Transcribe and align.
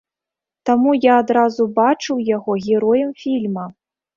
Таму 0.69 0.95
я 1.11 1.17
адразу 1.25 1.67
бачыў 1.81 2.25
яго 2.35 2.59
героем 2.71 3.13
фільма. 3.25 3.71